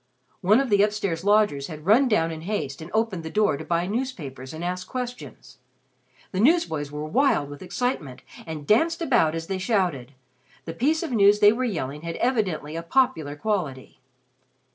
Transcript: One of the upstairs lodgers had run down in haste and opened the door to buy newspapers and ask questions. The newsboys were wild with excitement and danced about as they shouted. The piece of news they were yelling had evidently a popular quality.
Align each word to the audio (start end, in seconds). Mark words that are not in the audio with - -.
One 0.41 0.59
of 0.59 0.71
the 0.71 0.81
upstairs 0.81 1.23
lodgers 1.23 1.67
had 1.67 1.85
run 1.85 2.07
down 2.07 2.31
in 2.31 2.41
haste 2.41 2.81
and 2.81 2.89
opened 2.91 3.21
the 3.21 3.29
door 3.29 3.55
to 3.55 3.63
buy 3.63 3.85
newspapers 3.85 4.51
and 4.51 4.63
ask 4.63 4.87
questions. 4.87 5.59
The 6.31 6.39
newsboys 6.39 6.91
were 6.91 7.05
wild 7.05 7.51
with 7.51 7.61
excitement 7.61 8.23
and 8.47 8.65
danced 8.65 9.03
about 9.03 9.35
as 9.35 9.45
they 9.45 9.59
shouted. 9.59 10.13
The 10.65 10.73
piece 10.73 11.03
of 11.03 11.11
news 11.11 11.39
they 11.39 11.53
were 11.53 11.65
yelling 11.65 12.01
had 12.01 12.15
evidently 12.15 12.75
a 12.75 12.81
popular 12.81 13.35
quality. 13.35 13.99